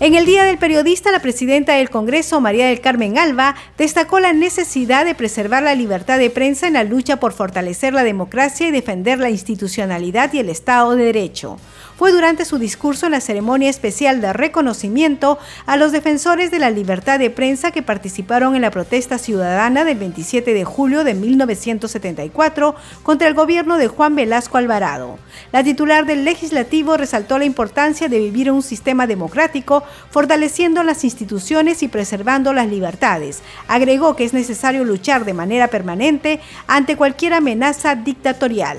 [0.00, 4.32] En el Día del Periodista, la presidenta del Congreso, María del Carmen Alba, destacó la
[4.32, 8.70] necesidad de preservar la libertad de prensa en la lucha por fortalecer la democracia y
[8.70, 11.58] defender la institucionalidad y el Estado de Derecho
[11.98, 16.70] fue durante su discurso en la ceremonia especial de reconocimiento a los defensores de la
[16.70, 22.76] libertad de prensa que participaron en la protesta ciudadana del 27 de julio de 1974
[23.02, 25.18] contra el gobierno de Juan Velasco Alvarado.
[25.50, 31.02] La titular del legislativo resaltó la importancia de vivir en un sistema democrático, fortaleciendo las
[31.02, 33.42] instituciones y preservando las libertades.
[33.66, 36.38] Agregó que es necesario luchar de manera permanente
[36.68, 38.78] ante cualquier amenaza dictatorial.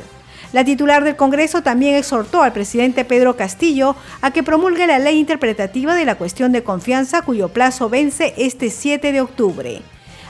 [0.52, 5.20] La titular del Congreso también exhortó al presidente Pedro Castillo a que promulgue la ley
[5.20, 9.82] interpretativa de la cuestión de confianza cuyo plazo vence este 7 de octubre.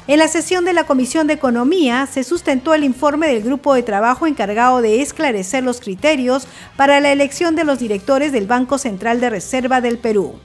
[0.08, 3.84] En la sesión de la Comisión de Economía se sustentó el informe del grupo de
[3.84, 9.22] trabajo encargado de esclarecer los criterios para la elección de los directores del Banco Central
[9.22, 10.36] de Reserva del Perú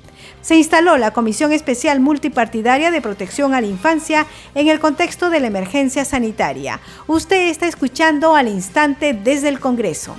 [0.45, 5.41] se instaló la Comisión Especial Multipartidaria de Protección a la Infancia en el contexto de
[5.41, 6.81] la emergencia sanitaria.
[7.07, 10.15] Usted está escuchando al instante desde el Congreso.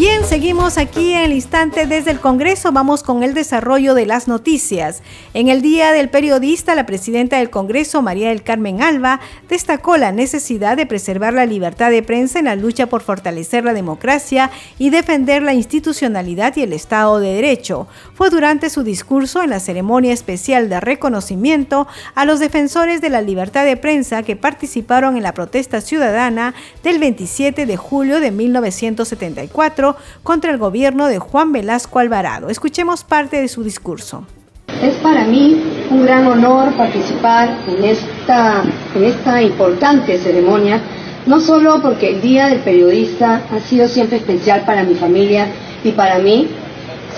[0.00, 2.72] Bien, seguimos aquí en el instante desde el Congreso.
[2.72, 5.02] Vamos con el desarrollo de las noticias.
[5.34, 9.20] En el Día del Periodista, la presidenta del Congreso, María del Carmen Alba,
[9.50, 13.74] destacó la necesidad de preservar la libertad de prensa en la lucha por fortalecer la
[13.74, 17.86] democracia y defender la institucionalidad y el Estado de Derecho.
[18.14, 23.20] Fue durante su discurso en la ceremonia especial de reconocimiento a los defensores de la
[23.20, 29.89] libertad de prensa que participaron en la protesta ciudadana del 27 de julio de 1974
[30.22, 32.48] contra el gobierno de Juan Velasco Alvarado.
[32.48, 34.24] Escuchemos parte de su discurso.
[34.82, 38.62] Es para mí un gran honor participar en esta,
[38.94, 40.80] en esta importante ceremonia,
[41.26, 45.48] no solo porque el Día del Periodista ha sido siempre especial para mi familia
[45.84, 46.48] y para mí,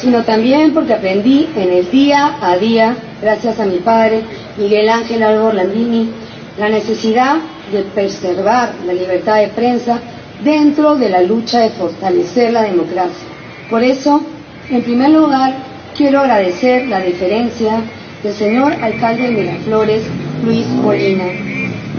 [0.01, 4.23] sino también porque aprendí en el día a día, gracias a mi padre,
[4.57, 6.11] Miguel Ángel Álvaro Landini,
[6.59, 7.37] la necesidad
[7.71, 10.01] de preservar la libertad de prensa
[10.45, 13.29] dentro de la lucha de fortalecer la democracia.
[13.71, 14.23] Por eso,
[14.69, 15.55] en primer lugar,
[15.97, 17.81] quiero agradecer la deferencia
[18.23, 20.03] del señor alcalde de Miraflores,
[20.45, 21.25] Luis Molina,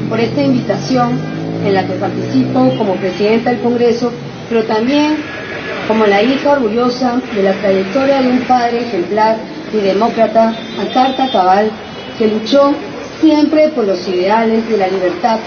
[0.10, 1.20] por esta invitación
[1.66, 4.12] en la que participo como presidenta del Congreso,
[4.50, 5.18] pero también
[5.88, 9.38] como la hija orgullosa de la trayectoria de un padre ejemplar
[9.74, 11.72] y demócrata, Atarta Cabal,
[12.18, 12.74] que luchó
[13.22, 15.40] siempre por los ideales de la libertad,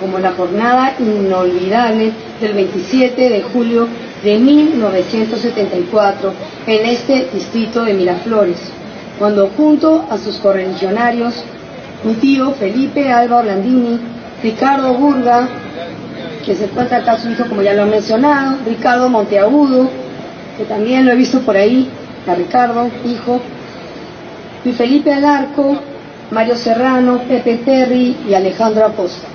[0.00, 3.86] como la jornada inolvidable del 27 de julio
[4.24, 6.32] de 1974
[6.66, 8.58] en este distrito de Miraflores,
[9.18, 11.34] cuando junto a sus correligionarios,
[12.02, 14.00] mi tío Felipe Alba Orlandini,
[14.42, 15.48] Ricardo Burga,
[16.44, 19.90] que se encuentra acá su hijo como ya lo he mencionado, Ricardo Monteagudo,
[20.56, 21.88] que también lo he visto por ahí,
[22.26, 23.40] a Ricardo, hijo,
[24.64, 25.78] y Felipe Alarco,
[26.30, 29.28] Mario Serrano, Pepe Terry y Alejandro Aposta,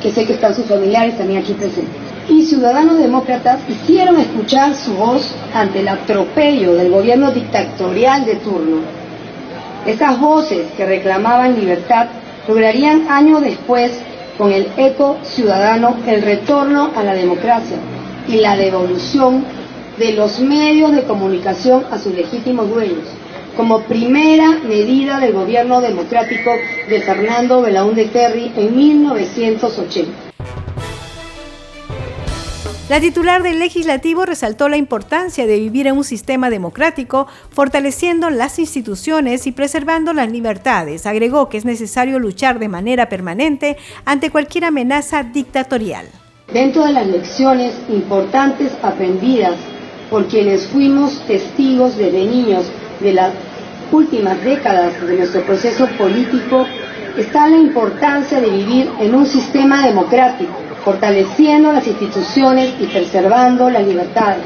[0.00, 4.94] que sé que están sus familiares también aquí presentes y ciudadanos demócratas hicieron escuchar su
[4.94, 8.78] voz ante el atropello del gobierno dictatorial de turno.
[9.86, 12.06] Esas voces que reclamaban libertad
[12.46, 13.92] lograrían años después,
[14.38, 17.76] con el eco ciudadano, el retorno a la democracia
[18.28, 19.44] y la devolución
[19.98, 23.04] de los medios de comunicación a sus legítimos dueños,
[23.56, 26.50] como primera medida del gobierno democrático
[26.88, 30.31] de Fernando Belaúnde Terry en 1980.
[32.88, 38.58] La titular del legislativo resaltó la importancia de vivir en un sistema democrático, fortaleciendo las
[38.58, 41.06] instituciones y preservando las libertades.
[41.06, 46.06] Agregó que es necesario luchar de manera permanente ante cualquier amenaza dictatorial.
[46.52, 49.54] Dentro de las lecciones importantes aprendidas
[50.10, 52.66] por quienes fuimos testigos desde niños
[53.00, 53.32] de las
[53.92, 56.66] últimas décadas de nuestro proceso político,
[57.16, 63.86] está la importancia de vivir en un sistema democrático fortaleciendo las instituciones y preservando las
[63.86, 64.44] libertades.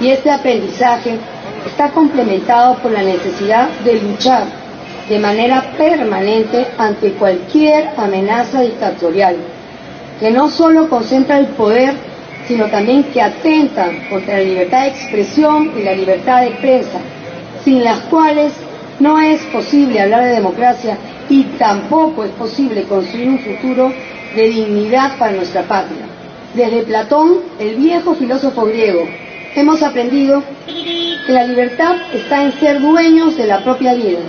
[0.00, 1.18] Y este aprendizaje
[1.66, 4.44] está complementado por la necesidad de luchar
[5.08, 9.36] de manera permanente ante cualquier amenaza dictatorial,
[10.18, 11.94] que no solo concentra el poder,
[12.46, 16.98] sino también que atenta contra la libertad de expresión y la libertad de prensa,
[17.64, 18.52] sin las cuales
[19.00, 20.96] no es posible hablar de democracia
[21.28, 23.92] y tampoco es posible construir un futuro
[24.34, 26.06] de dignidad para nuestra patria.
[26.54, 29.06] Desde Platón, el viejo filósofo griego,
[29.56, 34.20] hemos aprendido que la libertad está en ser dueños de la propia vida.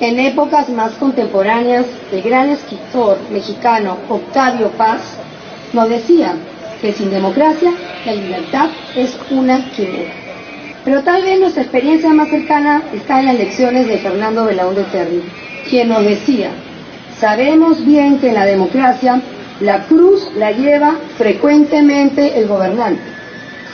[0.00, 5.18] En épocas más contemporáneas, el gran escritor mexicano Octavio Paz
[5.72, 6.34] nos decía
[6.80, 7.72] que sin democracia
[8.06, 10.12] la libertad es una quimera.
[10.84, 15.22] Pero tal vez nuestra experiencia más cercana está en las lecciones de Fernando Belaúnde Terry,
[15.68, 16.50] quien nos decía,
[17.20, 19.20] sabemos bien que en la democracia
[19.60, 23.02] la cruz la lleva frecuentemente el gobernante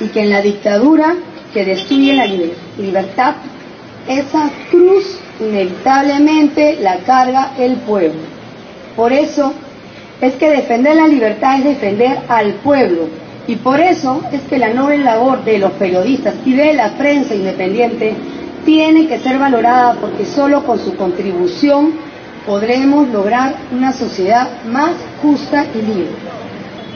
[0.01, 1.15] y que en la dictadura
[1.55, 3.37] que destruye la libertad,
[4.09, 8.21] esa cruz inevitablemente la carga el pueblo.
[8.95, 9.55] Por eso
[10.21, 13.09] es que defender la libertad es defender al pueblo.
[13.47, 17.35] Y por eso es que la noble labor de los periodistas y de la prensa
[17.35, 18.15] independiente
[18.65, 21.93] tiene que ser valorada porque solo con su contribución
[22.47, 26.09] podremos lograr una sociedad más justa y libre.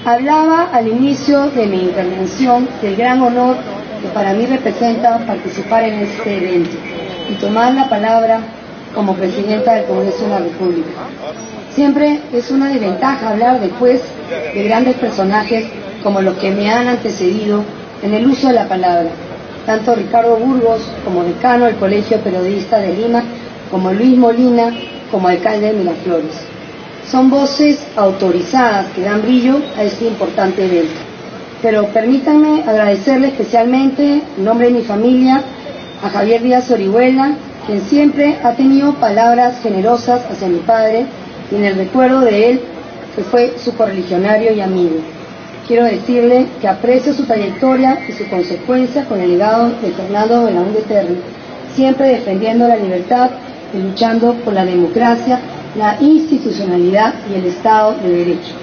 [0.05, 3.57] Hablaba al inicio de mi intervención del gran honor
[4.01, 6.77] que para mí representa participar en este evento
[7.29, 8.41] y tomar la palabra
[8.95, 10.89] como presidenta del Congreso de la República.
[11.75, 14.01] Siempre es una desventaja hablar después
[14.55, 15.67] de grandes personajes
[16.03, 17.63] como los que me han antecedido
[18.03, 19.11] en el uso de la palabra,
[19.67, 23.23] tanto Ricardo Burgos como decano del Colegio Periodista de Lima,
[23.71, 24.73] como Luis Molina
[25.11, 26.41] como alcalde de Miraflores.
[27.11, 31.01] Son voces autorizadas que dan brillo a este importante evento.
[31.63, 35.43] Pero permítanme agradecerle especialmente, en nombre de mi familia,
[36.03, 37.35] a Javier Díaz Orihuela,
[37.67, 41.07] quien siempre ha tenido palabras generosas hacia mi padre
[41.51, 42.61] y en el recuerdo de él,
[43.15, 44.97] que fue su correligionario y amigo.
[45.67, 50.83] Quiero decirle que aprecio su trayectoria y su consecuencia con el legado de Fernando Belaúnde
[50.83, 51.17] Terry,
[51.75, 53.31] siempre defendiendo la libertad
[53.75, 55.41] luchando por la democracia,
[55.77, 58.55] la institucionalidad y el Estado de Derecho.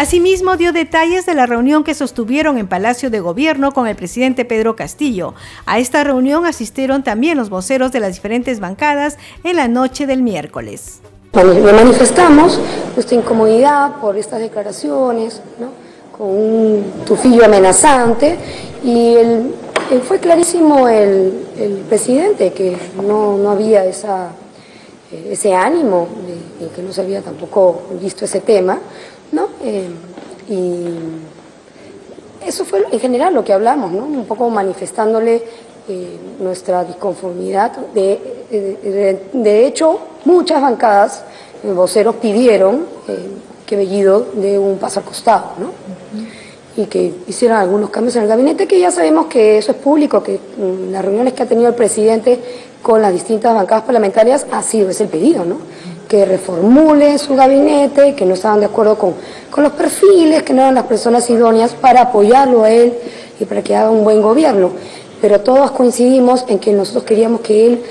[0.00, 4.46] Asimismo, dio detalles de la reunión que sostuvieron en Palacio de Gobierno con el presidente
[4.46, 5.34] Pedro Castillo.
[5.66, 10.22] A esta reunión asistieron también los voceros de las diferentes bancadas en la noche del
[10.22, 11.00] miércoles.
[11.34, 12.58] manifestamos
[12.94, 15.42] nuestra incomodidad por estas declaraciones,
[16.16, 18.38] con un tufillo amenazante,
[18.82, 19.16] y
[19.98, 21.46] fue clarísimo el,
[21.88, 24.30] presidente que no, había esa,
[25.28, 26.06] ese ánimo,
[26.74, 28.78] que no se había tampoco visto ese tema.
[29.32, 29.48] ¿no?
[29.62, 29.88] Eh,
[30.48, 30.94] y
[32.46, 34.04] eso fue en general lo que hablamos, ¿no?
[34.04, 35.42] Un poco manifestándole
[35.88, 37.72] eh, nuestra disconformidad.
[37.94, 41.22] De, de, hecho, muchas bancadas,
[41.62, 42.86] eh, voceros pidieron
[43.66, 45.70] que Bellido dé un paso al costado, ¿no?
[46.76, 50.22] Y que hicieran algunos cambios en el gabinete, que ya sabemos que eso es público,
[50.22, 52.38] que en las reuniones que ha tenido el presidente
[52.82, 55.56] con las distintas bancadas parlamentarias ha sido ese pedido, ¿no?
[56.10, 59.14] que reformule su gabinete, que no estaban de acuerdo con,
[59.48, 62.94] con los perfiles, que no eran las personas idóneas para apoyarlo a él
[63.38, 64.70] y para que haga un buen gobierno.
[65.20, 67.82] Pero todos coincidimos en que nosotros queríamos que él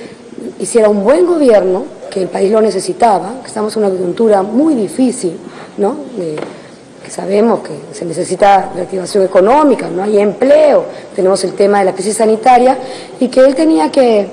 [0.60, 4.76] hiciera un buen gobierno, que el país lo necesitaba, que estamos en una coyuntura muy
[4.76, 5.38] difícil,
[5.78, 5.96] ¿no?
[7.09, 10.85] Sabemos que se necesita reactivación económica, no hay empleo,
[11.15, 12.77] tenemos el tema de la crisis sanitaria
[13.19, 14.27] y que él tenía que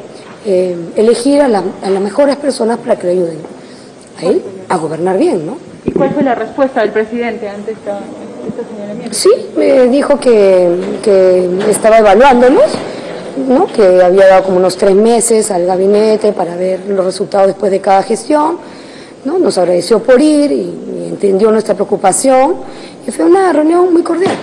[0.44, 3.38] eh, elegir a, a las mejores personas para que le ayuden
[4.20, 5.58] a él a gobernar bien, ¿no?
[5.84, 8.00] ¿Y cuál fue la respuesta del presidente ante esta,
[8.48, 9.14] esta señalamiento?
[9.14, 12.64] Sí, me dijo que, que estaba evaluándolos,
[13.48, 13.66] ¿no?
[13.66, 17.80] que había dado como unos tres meses al gabinete para ver los resultados después de
[17.80, 18.58] cada gestión,
[19.26, 19.38] ¿no?
[19.38, 22.54] nos agradeció por ir y entendió nuestra preocupación
[23.06, 24.36] y fue una reunión muy cordial.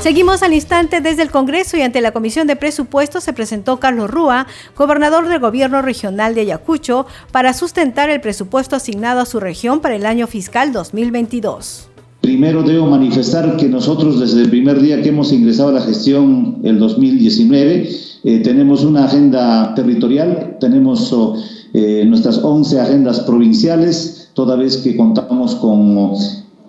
[0.00, 4.10] Seguimos al instante desde el Congreso y ante la Comisión de Presupuestos se presentó Carlos
[4.10, 9.80] Rúa, gobernador del Gobierno Regional de Ayacucho, para sustentar el presupuesto asignado a su región
[9.80, 11.88] para el año fiscal 2022.
[12.20, 16.58] Primero debo manifestar que nosotros desde el primer día que hemos ingresado a la gestión
[16.64, 17.88] el 2019
[18.24, 21.36] eh, tenemos una agenda territorial, tenemos oh,
[21.74, 26.12] eh, nuestras 11 agendas provinciales, toda vez que contamos con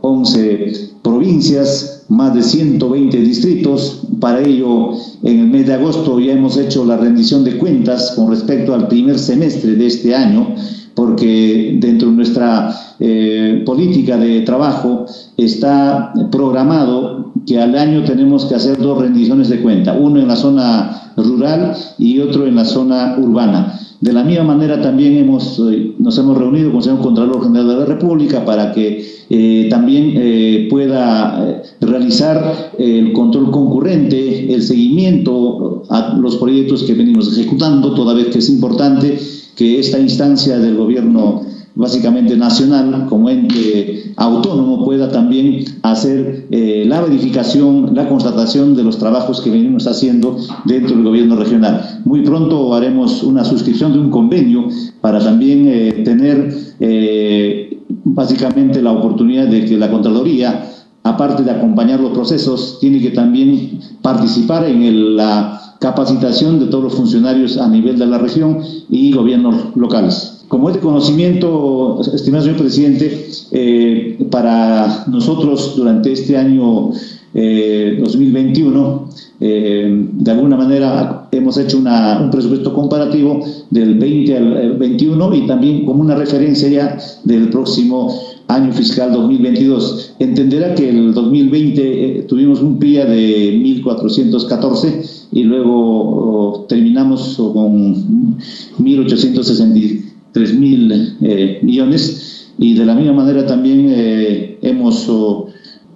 [0.01, 4.01] 11 provincias, más de 120 distritos.
[4.19, 8.31] Para ello, en el mes de agosto ya hemos hecho la rendición de cuentas con
[8.31, 10.55] respecto al primer semestre de este año,
[10.95, 15.05] porque dentro de nuestra eh, política de trabajo
[15.37, 20.35] está programado que al año tenemos que hacer dos rendiciones de cuenta, uno en la
[20.35, 23.79] zona rural y otro en la zona urbana.
[24.05, 27.67] De la misma manera también hemos, eh, nos hemos reunido con el señor Contralor General
[27.67, 35.81] de la República para que eh, también eh, pueda realizar el control concurrente, el seguimiento
[35.89, 39.17] a los proyectos que venimos ejecutando, toda vez que es importante
[39.55, 41.41] que esta instancia del gobierno
[41.75, 48.97] básicamente nacional, como ente autónomo, pueda también hacer eh, la verificación, la constatación de los
[48.97, 52.01] trabajos que venimos haciendo dentro del gobierno regional.
[52.05, 54.69] Muy pronto haremos una suscripción de un convenio
[55.01, 60.71] para también eh, tener eh, básicamente la oportunidad de que la Contraloría,
[61.03, 66.95] aparte de acompañar los procesos, tiene que también participar en la capacitación de todos los
[66.95, 70.34] funcionarios a nivel de la región y gobiernos locales.
[70.47, 76.91] Como es de conocimiento, estimado señor presidente, eh, para nosotros durante este año
[77.33, 79.09] 2021,
[79.41, 85.47] eh, eh, de alguna manera hemos hecho un presupuesto comparativo del 20 al 21 y
[85.47, 88.13] también como una referencia ya del próximo
[88.47, 90.15] año fiscal 2022.
[90.19, 98.37] Entenderá que el 2020 tuvimos un PIA de 1.414 y luego terminamos con
[98.79, 100.04] 1.860
[100.35, 105.47] 3 mil eh, millones y de la misma manera también eh, hemos oh,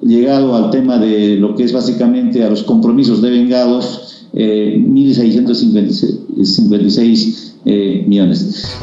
[0.01, 7.51] llegado al tema de lo que es básicamente a los compromisos de vengados, eh, 1.656
[7.65, 8.77] eh, millones.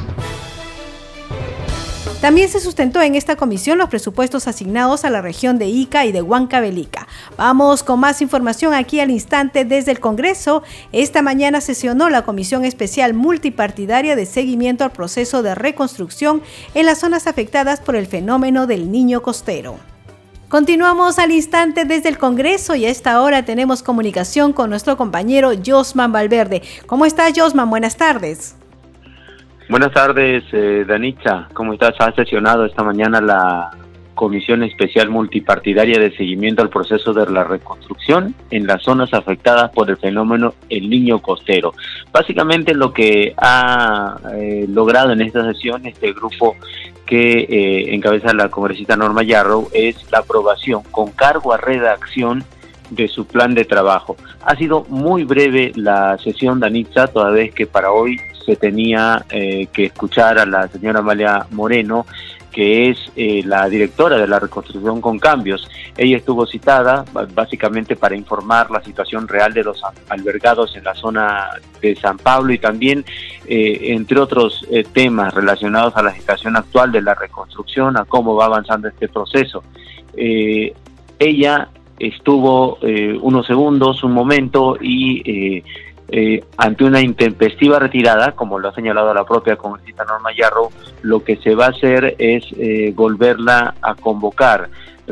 [2.26, 6.10] También se sustentó en esta comisión los presupuestos asignados a la región de Ica y
[6.10, 7.06] de Huancavelica.
[7.36, 10.64] Vamos con más información aquí al instante desde el Congreso.
[10.90, 16.42] Esta mañana sesionó la Comisión Especial Multipartidaria de Seguimiento al Proceso de Reconstrucción
[16.74, 19.78] en las zonas afectadas por el fenómeno del niño costero.
[20.48, 25.52] Continuamos al instante desde el Congreso y a esta hora tenemos comunicación con nuestro compañero
[25.64, 26.62] Josman Valverde.
[26.86, 27.70] ¿Cómo estás, Josman?
[27.70, 28.56] Buenas tardes.
[29.68, 31.48] Buenas tardes, eh, Danitza.
[31.52, 31.94] ¿Cómo estás?
[31.98, 33.70] Ha sesionado esta mañana la
[34.14, 39.90] Comisión Especial Multipartidaria de Seguimiento al Proceso de la Reconstrucción en las zonas afectadas por
[39.90, 41.74] el fenómeno El Niño Costero.
[42.12, 46.54] Básicamente lo que ha eh, logrado en esta sesión este grupo
[47.04, 52.44] que eh, encabeza la congresista Norma Yarrow es la aprobación con cargo a redacción
[52.90, 54.16] de su plan de trabajo.
[54.44, 59.66] Ha sido muy breve la sesión, Danitza, toda vez que para hoy se tenía eh,
[59.72, 62.06] que escuchar a la señora Amalia Moreno,
[62.52, 65.68] que es eh, la directora de la reconstrucción con cambios.
[65.96, 71.50] Ella estuvo citada básicamente para informar la situación real de los albergados en la zona
[71.82, 73.04] de San Pablo y también,
[73.46, 78.46] eh, entre otros temas relacionados a la situación actual de la reconstrucción, a cómo va
[78.46, 79.62] avanzando este proceso.
[81.18, 82.78] ella estuvo
[83.22, 85.62] unos segundos, un momento y
[86.08, 90.70] eh, ante una intempestiva retirada, como lo ha señalado la propia congresista Norma Yarro,
[91.02, 94.68] lo que se va a hacer es eh, volverla a convocar,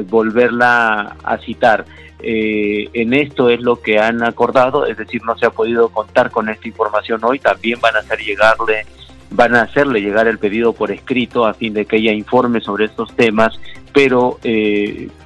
[0.08, 1.84] volverla a citar.
[2.20, 6.30] Eh, en esto es lo que han acordado, es decir, no se ha podido contar
[6.30, 8.86] con esta información hoy, también van a hacer llegarle
[9.34, 12.86] van a hacerle llegar el pedido por escrito a fin de que ella informe sobre
[12.86, 13.58] estos temas,
[13.92, 14.38] pero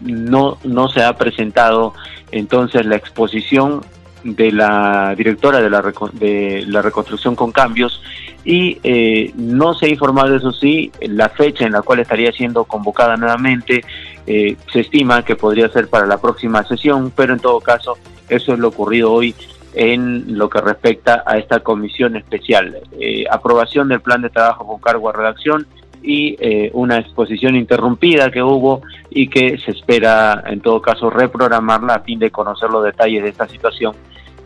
[0.00, 1.94] no, no se ha presentado
[2.30, 3.82] entonces la exposición
[4.24, 8.02] de la directora de la, de la reconstrucción con cambios
[8.44, 12.64] y eh, no se ha informado, eso sí, la fecha en la cual estaría siendo
[12.64, 13.84] convocada nuevamente.
[14.26, 17.98] Eh, se estima que podría ser para la próxima sesión, pero en todo caso,
[18.28, 19.34] eso es lo ocurrido hoy
[19.78, 22.78] en lo que respecta a esta comisión especial.
[22.98, 25.66] Eh, aprobación del plan de trabajo con cargo a redacción
[26.02, 26.36] y
[26.74, 32.20] una exposición interrumpida que hubo y que se espera en todo caso reprogramarla a fin
[32.20, 33.96] de conocer los detalles de esta situación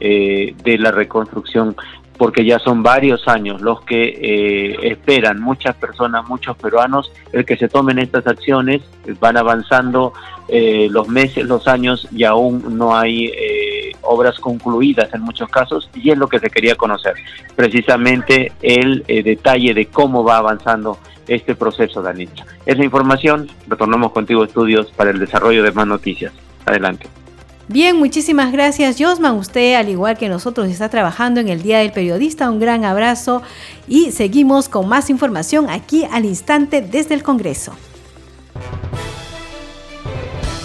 [0.04, 1.76] eh, de la reconstrucción,
[2.22, 7.56] porque ya son varios años los que eh, esperan muchas personas, muchos peruanos, el que
[7.56, 8.80] se tomen estas acciones,
[9.18, 10.12] van avanzando
[10.46, 13.32] eh, los meses, los años y aún no hay
[14.02, 17.14] obras concluidas en muchos casos y es lo que se quería conocer,
[17.56, 22.46] precisamente el detalle de cómo va avanzando este proceso, Danita.
[22.66, 26.32] Esa información, retornamos contigo estudios para el desarrollo de más noticias.
[26.66, 27.08] Adelante.
[27.72, 29.38] Bien, muchísimas gracias Josman.
[29.38, 32.50] Usted, al igual que nosotros, está trabajando en el Día del Periodista.
[32.50, 33.40] Un gran abrazo
[33.88, 37.72] y seguimos con más información aquí al instante desde el Congreso.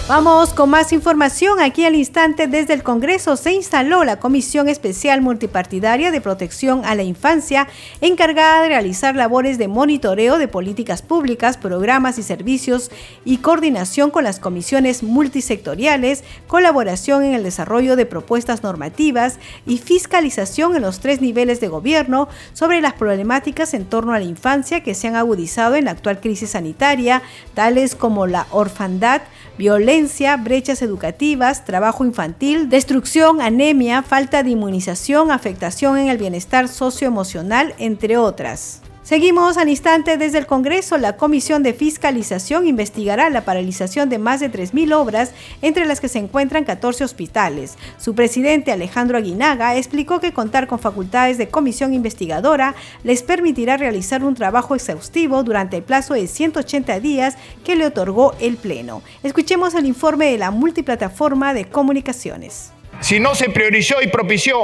[0.08, 1.60] Vamos con más información.
[1.60, 6.94] Aquí al instante desde el Congreso se instaló la Comisión Especial Multipartidaria de Protección a
[6.94, 7.68] la Infancia,
[8.00, 12.90] encargada de realizar labores de monitoreo de políticas públicas, programas y servicios
[13.26, 20.74] y coordinación con las comisiones multisectoriales, colaboración en el desarrollo de propuestas normativas y fiscalización
[20.74, 24.94] en los tres niveles de gobierno sobre las problemáticas en torno a la infancia que
[24.94, 27.20] se han agudizado en la actual crisis sanitaria,
[27.52, 29.20] tales como la orfandad,
[29.58, 29.97] violencia,
[30.42, 38.16] brechas educativas, trabajo infantil, destrucción, anemia, falta de inmunización, afectación en el bienestar socioemocional, entre
[38.16, 38.82] otras.
[39.08, 40.98] Seguimos al instante desde el Congreso.
[40.98, 46.08] La Comisión de Fiscalización investigará la paralización de más de 3.000 obras, entre las que
[46.08, 47.78] se encuentran 14 hospitales.
[47.96, 54.22] Su presidente Alejandro Aguinaga explicó que contar con facultades de comisión investigadora les permitirá realizar
[54.22, 59.00] un trabajo exhaustivo durante el plazo de 180 días que le otorgó el Pleno.
[59.22, 62.72] Escuchemos el informe de la multiplataforma de comunicaciones.
[63.00, 64.58] Si no se priorizó y propició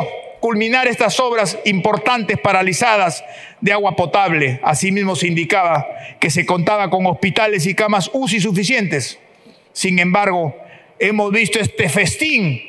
[0.45, 3.25] culminar estas obras importantes paralizadas
[3.63, 4.61] de agua potable.
[4.63, 5.89] Asimismo se indicaba
[6.21, 9.19] que se contaba con hospitales y camas UCI suficientes.
[9.73, 10.55] Sin embargo,
[10.99, 12.61] hemos visto este festín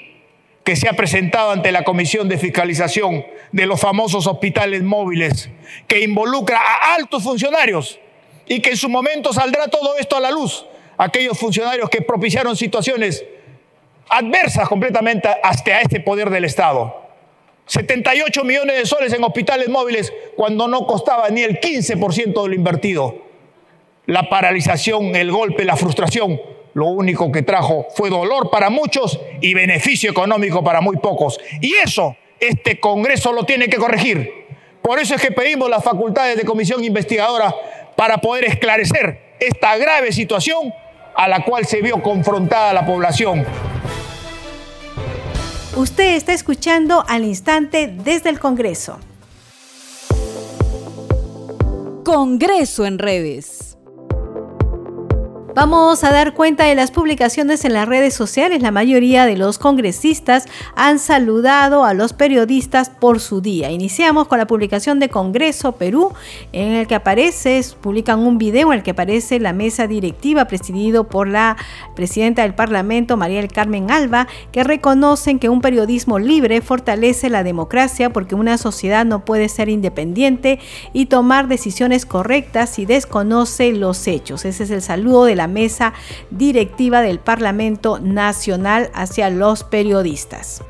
[0.63, 5.49] que se ha presentado ante la Comisión de Fiscalización de los famosos hospitales móviles,
[5.85, 7.99] que involucra a altos funcionarios
[8.47, 10.65] y que en su momento saldrá todo esto a la luz.
[10.97, 13.25] Aquellos funcionarios que propiciaron situaciones
[14.07, 17.04] adversas completamente hasta este poder del Estado.
[17.65, 22.53] 78 millones de soles en hospitales móviles cuando no costaba ni el 15% de lo
[22.53, 23.15] invertido.
[24.05, 26.39] La paralización, el golpe, la frustración,
[26.73, 31.39] lo único que trajo fue dolor para muchos y beneficio económico para muy pocos.
[31.61, 34.45] Y eso este Congreso lo tiene que corregir.
[34.81, 37.55] Por eso es que pedimos las facultades de comisión investigadora
[37.95, 40.71] para poder esclarecer esta grave situación
[41.15, 43.45] a la cual se vio confrontada la población
[45.75, 48.97] Usted está escuchando al instante desde el Congreso.
[52.05, 53.74] Congreso en redes.
[55.55, 58.61] Vamos a dar cuenta de las publicaciones en las redes sociales.
[58.61, 63.71] La mayoría de los congresistas han saludado a los periodistas por su día.
[63.71, 66.11] Iniciamos con la publicación de Congreso Perú,
[66.51, 71.05] en el que aparece, publican un video en el que aparece la mesa directiva presidido
[71.05, 71.55] por la
[71.95, 77.43] presidenta del Parlamento, María del Carmen Alba, que reconocen que un periodismo libre fortalece la
[77.43, 80.59] democracia porque una sociedad no puede ser independiente
[80.91, 84.43] y tomar decisiones correctas si desconoce los hechos.
[84.43, 85.93] Ese es el saludo de la mesa
[86.31, 90.61] directiva del Parlamento Nacional hacia los periodistas.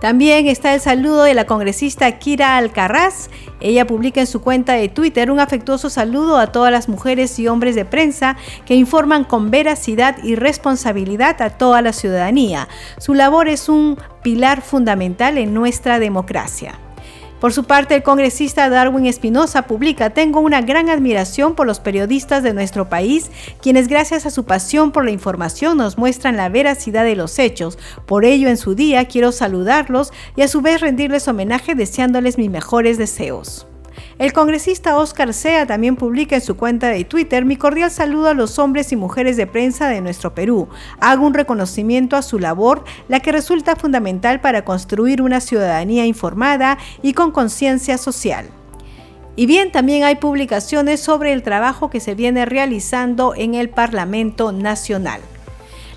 [0.00, 3.30] También está el saludo de la congresista Kira Alcarraz.
[3.60, 7.46] Ella publica en su cuenta de Twitter un afectuoso saludo a todas las mujeres y
[7.46, 12.68] hombres de prensa que informan con veracidad y responsabilidad a toda la ciudadanía.
[12.98, 16.78] Su labor es un pilar fundamental en nuestra democracia.
[17.42, 22.44] Por su parte, el congresista Darwin Espinosa publica, tengo una gran admiración por los periodistas
[22.44, 27.02] de nuestro país, quienes gracias a su pasión por la información nos muestran la veracidad
[27.02, 27.80] de los hechos.
[28.06, 32.48] Por ello, en su día quiero saludarlos y a su vez rendirles homenaje deseándoles mis
[32.48, 33.66] mejores deseos.
[34.18, 38.34] El congresista Oscar Sea también publica en su cuenta de Twitter mi cordial saludo a
[38.34, 40.68] los hombres y mujeres de prensa de nuestro Perú.
[41.00, 46.78] Hago un reconocimiento a su labor, la que resulta fundamental para construir una ciudadanía informada
[47.02, 48.48] y con conciencia social.
[49.34, 54.52] Y bien, también hay publicaciones sobre el trabajo que se viene realizando en el Parlamento
[54.52, 55.22] Nacional.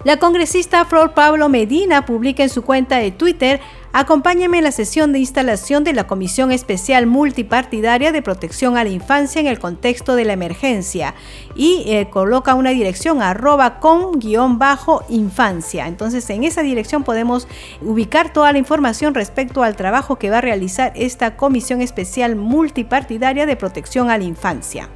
[0.05, 3.59] La congresista Flor Pablo Medina publica en su cuenta de Twitter
[3.97, 8.89] Acompáñame en la sesión de instalación de la Comisión Especial Multipartidaria de Protección a la
[8.89, 11.15] Infancia en el contexto de la emergencia
[11.55, 15.87] y eh, coloca una dirección arroba con guion bajo infancia.
[15.87, 17.47] Entonces en esa dirección podemos
[17.81, 23.45] ubicar toda la información respecto al trabajo que va a realizar esta Comisión Especial Multipartidaria
[23.45, 24.89] de Protección a la Infancia.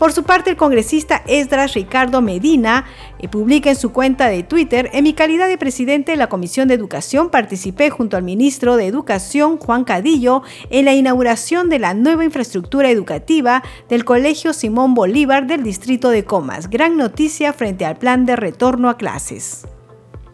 [0.00, 2.86] Por su parte, el congresista Esdras Ricardo Medina
[3.18, 6.68] eh, publica en su cuenta de Twitter, en mi calidad de presidente de la Comisión
[6.68, 11.92] de Educación participé junto al ministro de Educación, Juan Cadillo, en la inauguración de la
[11.92, 16.70] nueva infraestructura educativa del Colegio Simón Bolívar del Distrito de Comas.
[16.70, 19.66] Gran noticia frente al plan de retorno a clases.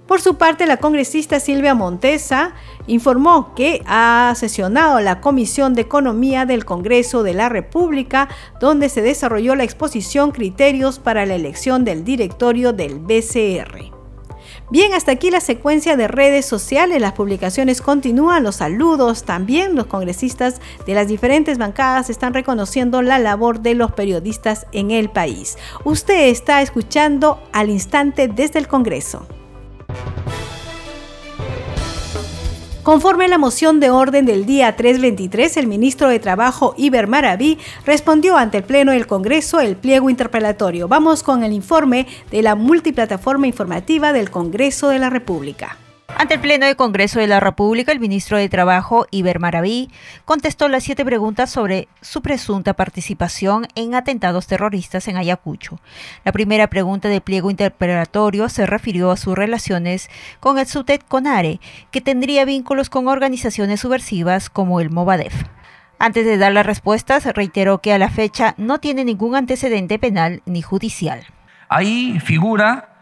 [0.06, 2.54] Por su parte, la congresista Silvia Montesa
[2.86, 8.28] informó que ha sesionado la Comisión de Economía del Congreso de la República,
[8.60, 13.96] donde se desarrolló la exposición Criterios para la elección del directorio del BCR.
[14.70, 17.00] Bien, hasta aquí la secuencia de redes sociales.
[17.00, 19.74] Las publicaciones continúan, los saludos también.
[19.74, 25.08] Los congresistas de las diferentes bancadas están reconociendo la labor de los periodistas en el
[25.08, 25.56] país.
[25.84, 29.26] Usted está escuchando al instante desde el Congreso.
[32.86, 37.58] Conforme a la moción de orden del día 323, el ministro de Trabajo, Iber Maraví,
[37.84, 40.86] respondió ante el Pleno del Congreso el pliego interpelatorio.
[40.86, 45.78] Vamos con el informe de la multiplataforma informativa del Congreso de la República.
[46.18, 49.90] Ante el Pleno de Congreso de la República, el ministro de Trabajo, Iber Maraví,
[50.24, 55.78] contestó las siete preguntas sobre su presunta participación en atentados terroristas en Ayacucho.
[56.24, 60.08] La primera pregunta de pliego interpelatorio se refirió a sus relaciones
[60.40, 65.34] con el SUTET CONARE, que tendría vínculos con organizaciones subversivas como el Movadef.
[65.98, 70.40] Antes de dar las respuestas, reiteró que a la fecha no tiene ningún antecedente penal
[70.46, 71.26] ni judicial.
[71.68, 72.95] Ahí figura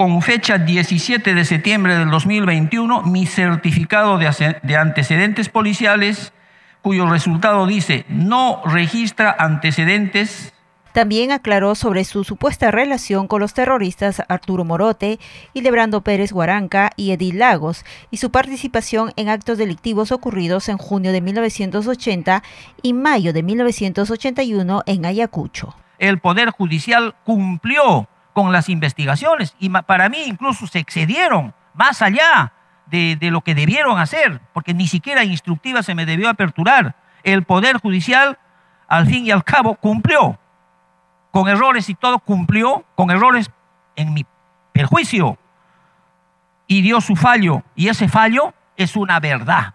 [0.00, 6.32] con fecha 17 de septiembre del 2021 mi certificado de, antecedentes policiales
[6.80, 10.54] cuyo resultado dice no registra antecedentes
[10.92, 15.18] también aclaró sobre su supuesta relación con los terroristas Arturo Morote,
[15.52, 21.12] Lebrando Pérez Guaranca y Edil Lagos y su participación en actos delictivos ocurridos en junio
[21.12, 22.42] de 1980
[22.80, 25.76] y mayo de 1981 en Ayacucho.
[25.98, 32.52] El Poder Judicial cumplió con las investigaciones y para mí incluso se excedieron más allá
[32.86, 36.96] de, lo que debieron hacer, porque ni siquiera instructiva se me debió aperturar.
[37.22, 38.38] El Poder Judicial,
[38.88, 40.38] al fin y al cabo, cumplió
[41.30, 43.50] con errores y todo, cumplió con errores
[43.94, 44.26] en mi
[44.72, 45.38] perjuicio
[46.66, 47.62] y dio su fallo.
[47.76, 49.74] Y ese fallo es una verdad.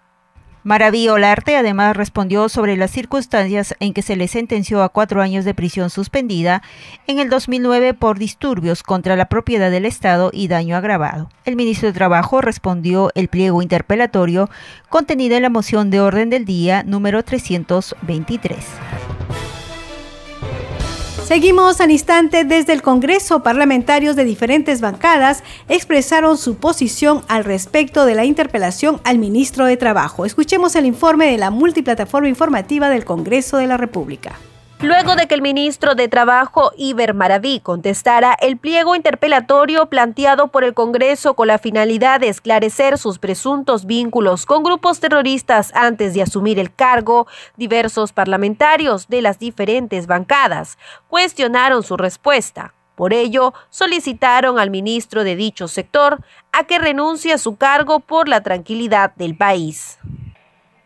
[0.66, 5.46] Maraví Olarte además respondió sobre las circunstancias en que se le sentenció a cuatro años
[5.46, 6.64] de prisión suspendida
[7.06, 11.30] en el 2009 por disturbios contra la propiedad del Estado y daño agravado.
[11.46, 14.50] El ministro de Trabajo respondió el pliego interpelatorio
[14.90, 18.58] contenido en la moción de orden del día número 323.
[21.26, 23.42] Seguimos al instante desde el Congreso.
[23.42, 29.76] Parlamentarios de diferentes bancadas expresaron su posición al respecto de la interpelación al ministro de
[29.76, 30.26] Trabajo.
[30.26, 34.38] Escuchemos el informe de la multiplataforma informativa del Congreso de la República.
[34.82, 40.66] Luego de que el ministro de Trabajo, Iber Maraví, contestara el pliego interpelatorio planteado por
[40.66, 46.24] el Congreso con la finalidad de esclarecer sus presuntos vínculos con grupos terroristas antes de
[46.24, 52.74] asumir el cargo, diversos parlamentarios de las diferentes bancadas cuestionaron su respuesta.
[52.96, 58.28] Por ello, solicitaron al ministro de dicho sector a que renuncie a su cargo por
[58.28, 60.00] la tranquilidad del país.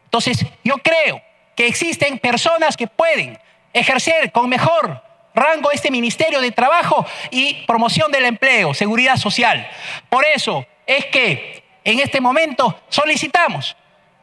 [0.05, 1.21] Entonces, yo creo
[1.55, 3.37] que existen personas que pueden
[3.73, 5.01] ejercer con mejor
[5.33, 9.69] rango este Ministerio de Trabajo y Promoción del Empleo, Seguridad Social.
[10.09, 13.75] Por eso es que en este momento solicitamos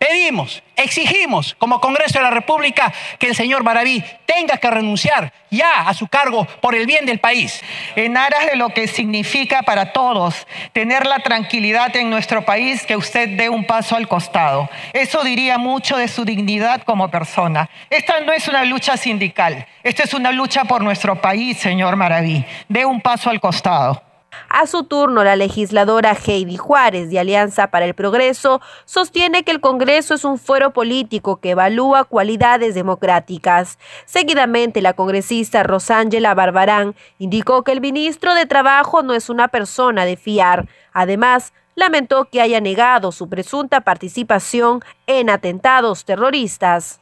[0.08, 5.88] Pedimos, exigimos como Congreso de la República que el señor Maraví tenga que renunciar ya
[5.88, 7.60] a su cargo por el bien del país.
[7.96, 12.96] En aras de lo que significa para todos tener la tranquilidad en nuestro país, que
[12.96, 14.70] usted dé un paso al costado.
[14.92, 17.68] Eso diría mucho de su dignidad como persona.
[17.90, 22.44] Esta no es una lucha sindical, esta es una lucha por nuestro país, señor Maraví.
[22.68, 24.06] Dé un paso al costado.
[24.48, 29.60] A su turno, la legisladora Heidi Juárez de Alianza para el Progreso sostiene que el
[29.60, 33.78] Congreso es un fuero político que evalúa cualidades democráticas.
[34.04, 40.04] Seguidamente, la congresista Rosángela Barbarán indicó que el ministro de Trabajo no es una persona
[40.04, 40.68] de fiar.
[40.92, 47.00] Además, lamentó que haya negado su presunta participación en atentados terroristas.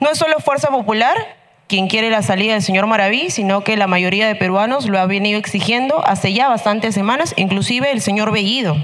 [0.00, 1.39] No es solo Fuerza Popular,
[1.70, 5.06] quien quiere la salida del señor Maraví, sino que la mayoría de peruanos lo ha
[5.06, 8.76] venido exigiendo hace ya bastantes semanas, inclusive el señor Bellido.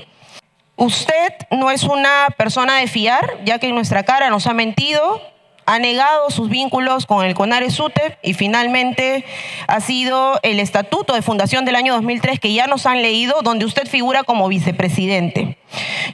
[0.76, 5.20] Usted no es una persona de fiar, ya que en nuestra cara nos ha mentido,
[5.66, 9.24] ha negado sus vínculos con el CONARE SUTEP y finalmente
[9.66, 13.64] ha sido el estatuto de fundación del año 2003 que ya nos han leído, donde
[13.64, 15.58] usted figura como vicepresidente.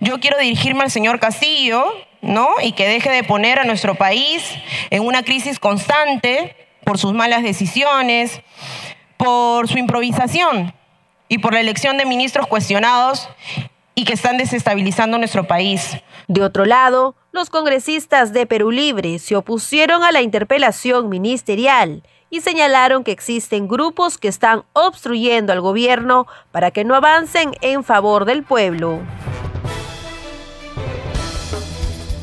[0.00, 1.85] Yo quiero dirigirme al señor Castillo,
[2.22, 2.48] ¿no?
[2.62, 4.42] Y que deje de poner a nuestro país
[4.90, 8.40] en una crisis constante por sus malas decisiones,
[9.16, 10.72] por su improvisación
[11.28, 13.28] y por la elección de ministros cuestionados
[13.94, 15.98] y que están desestabilizando nuestro país.
[16.28, 22.40] De otro lado, los congresistas de Perú Libre se opusieron a la interpelación ministerial y
[22.40, 28.24] señalaron que existen grupos que están obstruyendo al gobierno para que no avancen en favor
[28.24, 29.00] del pueblo.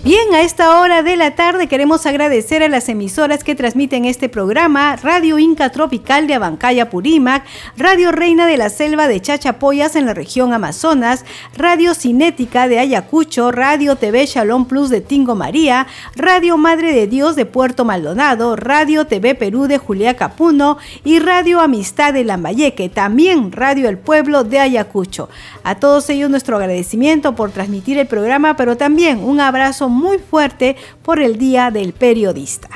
[0.02, 4.30] Bien, a esta hora de la tarde queremos agradecer a las emisoras que transmiten este
[4.30, 7.44] programa, Radio Inca Tropical de Abancaya Purímac,
[7.76, 11.26] Radio Reina de la Selva de Chachapoyas en la región Amazonas,
[11.58, 15.86] Radio Cinética de Ayacucho, Radio TV Shalom Plus de Tingo María,
[16.16, 21.60] Radio Madre de Dios de Puerto Maldonado, Radio TV Perú de Julia Capuno y Radio
[21.60, 25.28] Amistad de Lambayeque, también Radio El Pueblo de Ayacucho.
[25.66, 30.76] A todos ellos nuestro agradecimiento por transmitir el programa, pero también un abrazo muy fuerte
[31.04, 32.70] por el Día del Periodista.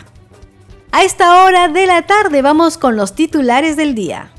[0.91, 4.31] A esta hora de la tarde vamos con los titulares del día.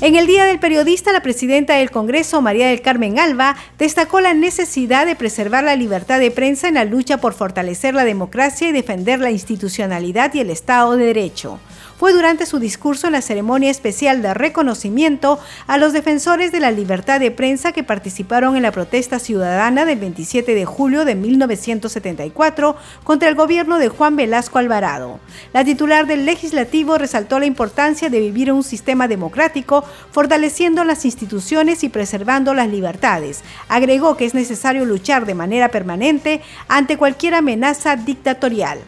[0.00, 4.32] En el Día del Periodista, la presidenta del Congreso, María del Carmen Alba, destacó la
[4.32, 8.72] necesidad de preservar la libertad de prensa en la lucha por fortalecer la democracia y
[8.72, 11.60] defender la institucionalidad y el Estado de Derecho
[12.00, 16.70] fue durante su discurso en la ceremonia especial de reconocimiento a los defensores de la
[16.70, 22.74] libertad de prensa que participaron en la protesta ciudadana del 27 de julio de 1974
[23.04, 25.20] contra el gobierno de Juan Velasco Alvarado.
[25.52, 31.04] La titular del legislativo resaltó la importancia de vivir en un sistema democrático, fortaleciendo las
[31.04, 33.42] instituciones y preservando las libertades.
[33.68, 38.78] Agregó que es necesario luchar de manera permanente ante cualquier amenaza dictatorial.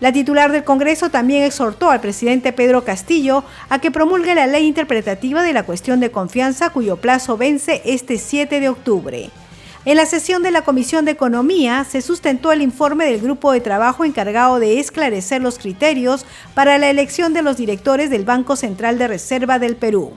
[0.00, 4.64] La titular del Congreso también exhortó al presidente Pedro Castillo a que promulgue la ley
[4.64, 9.30] interpretativa de la cuestión de confianza cuyo plazo vence este 7 de octubre.
[9.84, 13.60] En la sesión de la Comisión de Economía se sustentó el informe del grupo de
[13.60, 18.98] trabajo encargado de esclarecer los criterios para la elección de los directores del Banco Central
[18.98, 20.12] de Reserva del Perú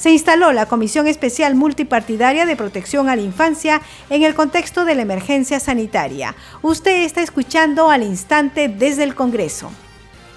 [0.00, 4.94] se instaló la Comisión Especial Multipartidaria de Protección a la Infancia en el contexto de
[4.94, 6.34] la emergencia sanitaria.
[6.62, 9.70] Usted está escuchando al instante desde el Congreso.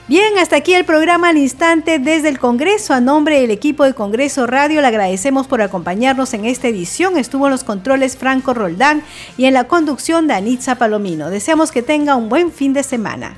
[0.10, 2.93] Bien, hasta aquí el programa al instante desde el Congreso.
[2.93, 7.17] A nombre del equipo de Congreso Radio le agradecemos por acompañarnos en esta edición.
[7.17, 9.02] Estuvo en los controles Franco Roldán
[9.38, 11.30] y en la conducción de Anitza Palomino.
[11.30, 13.38] Deseamos que tenga un buen fin de semana.